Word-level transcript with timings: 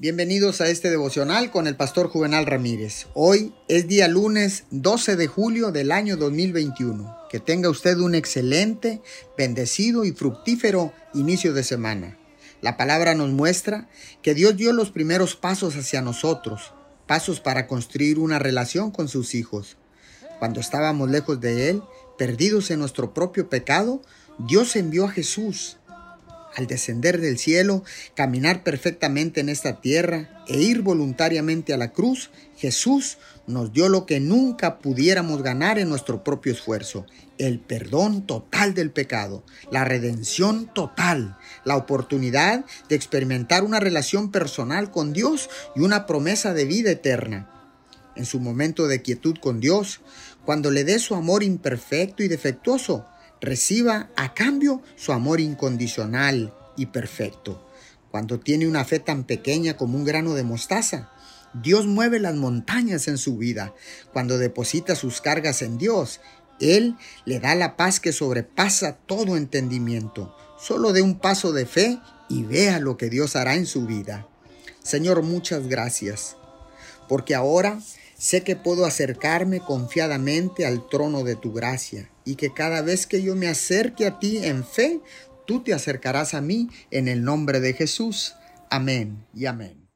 Bienvenidos 0.00 0.60
a 0.60 0.68
este 0.68 0.90
devocional 0.90 1.50
con 1.50 1.66
el 1.66 1.74
pastor 1.74 2.06
Juvenal 2.08 2.46
Ramírez. 2.46 3.08
Hoy 3.14 3.52
es 3.66 3.88
día 3.88 4.06
lunes 4.06 4.62
12 4.70 5.16
de 5.16 5.26
julio 5.26 5.72
del 5.72 5.90
año 5.90 6.16
2021. 6.16 7.18
Que 7.28 7.40
tenga 7.40 7.68
usted 7.68 7.98
un 7.98 8.14
excelente, 8.14 9.02
bendecido 9.36 10.04
y 10.04 10.12
fructífero 10.12 10.92
inicio 11.14 11.52
de 11.52 11.64
semana. 11.64 12.16
La 12.60 12.76
palabra 12.76 13.16
nos 13.16 13.30
muestra 13.30 13.88
que 14.22 14.34
Dios 14.34 14.56
dio 14.56 14.72
los 14.72 14.92
primeros 14.92 15.34
pasos 15.34 15.74
hacia 15.74 16.00
nosotros, 16.00 16.72
pasos 17.08 17.40
para 17.40 17.66
construir 17.66 18.20
una 18.20 18.38
relación 18.38 18.92
con 18.92 19.08
sus 19.08 19.34
hijos. 19.34 19.78
Cuando 20.38 20.60
estábamos 20.60 21.10
lejos 21.10 21.40
de 21.40 21.70
Él, 21.70 21.82
perdidos 22.16 22.70
en 22.70 22.78
nuestro 22.78 23.12
propio 23.12 23.48
pecado, 23.48 24.00
Dios 24.38 24.76
envió 24.76 25.06
a 25.06 25.10
Jesús 25.10 25.76
al 26.56 26.66
descender 26.66 27.20
del 27.20 27.38
cielo, 27.38 27.84
caminar 28.14 28.62
perfectamente 28.64 29.40
en 29.40 29.48
esta 29.48 29.80
tierra 29.80 30.42
e 30.48 30.60
ir 30.60 30.82
voluntariamente 30.82 31.72
a 31.72 31.76
la 31.76 31.92
cruz, 31.92 32.30
Jesús 32.56 33.18
nos 33.46 33.72
dio 33.72 33.88
lo 33.88 34.04
que 34.06 34.20
nunca 34.20 34.78
pudiéramos 34.78 35.42
ganar 35.42 35.78
en 35.78 35.88
nuestro 35.88 36.24
propio 36.24 36.52
esfuerzo, 36.52 37.06
el 37.38 37.60
perdón 37.60 38.26
total 38.26 38.74
del 38.74 38.90
pecado, 38.90 39.44
la 39.70 39.84
redención 39.84 40.72
total, 40.74 41.38
la 41.64 41.76
oportunidad 41.76 42.64
de 42.88 42.96
experimentar 42.96 43.62
una 43.62 43.80
relación 43.80 44.30
personal 44.30 44.90
con 44.90 45.12
Dios 45.12 45.48
y 45.76 45.80
una 45.80 46.06
promesa 46.06 46.52
de 46.52 46.64
vida 46.64 46.90
eterna. 46.90 47.50
En 48.16 48.26
su 48.26 48.40
momento 48.40 48.88
de 48.88 49.00
quietud 49.00 49.36
con 49.40 49.60
Dios, 49.60 50.00
cuando 50.44 50.70
le 50.70 50.82
dé 50.82 50.98
su 50.98 51.14
amor 51.14 51.44
imperfecto 51.44 52.22
y 52.22 52.28
defectuoso, 52.28 53.06
reciba 53.40 54.10
a 54.16 54.34
cambio 54.34 54.82
su 54.96 55.12
amor 55.12 55.40
incondicional 55.40 56.54
y 56.76 56.86
perfecto. 56.86 57.64
Cuando 58.10 58.40
tiene 58.40 58.66
una 58.66 58.84
fe 58.84 58.98
tan 58.98 59.24
pequeña 59.24 59.76
como 59.76 59.96
un 59.96 60.04
grano 60.04 60.34
de 60.34 60.42
mostaza, 60.42 61.10
Dios 61.54 61.86
mueve 61.86 62.20
las 62.20 62.34
montañas 62.34 63.08
en 63.08 63.18
su 63.18 63.36
vida. 63.36 63.74
Cuando 64.12 64.38
deposita 64.38 64.94
sus 64.94 65.20
cargas 65.20 65.62
en 65.62 65.78
Dios, 65.78 66.20
Él 66.60 66.96
le 67.24 67.40
da 67.40 67.54
la 67.54 67.76
paz 67.76 68.00
que 68.00 68.12
sobrepasa 68.12 68.96
todo 69.06 69.36
entendimiento. 69.36 70.34
Solo 70.58 70.92
dé 70.92 71.02
un 71.02 71.18
paso 71.18 71.52
de 71.52 71.66
fe 71.66 72.00
y 72.28 72.42
vea 72.42 72.80
lo 72.80 72.96
que 72.96 73.10
Dios 73.10 73.36
hará 73.36 73.54
en 73.54 73.66
su 73.66 73.86
vida. 73.86 74.26
Señor, 74.82 75.22
muchas 75.22 75.66
gracias, 75.66 76.36
porque 77.08 77.34
ahora 77.34 77.78
Sé 78.18 78.42
que 78.42 78.56
puedo 78.56 78.84
acercarme 78.84 79.60
confiadamente 79.60 80.66
al 80.66 80.88
trono 80.88 81.22
de 81.22 81.36
tu 81.36 81.52
gracia 81.52 82.10
y 82.28 82.36
que 82.36 82.52
cada 82.52 82.82
vez 82.82 83.06
que 83.06 83.22
yo 83.22 83.34
me 83.34 83.48
acerque 83.48 84.06
a 84.06 84.18
ti 84.18 84.44
en 84.44 84.62
fe, 84.62 85.00
tú 85.46 85.62
te 85.62 85.72
acercarás 85.72 86.34
a 86.34 86.42
mí 86.42 86.68
en 86.90 87.08
el 87.08 87.24
nombre 87.24 87.58
de 87.58 87.72
Jesús. 87.72 88.34
Amén 88.68 89.24
y 89.32 89.46
amén. 89.46 89.87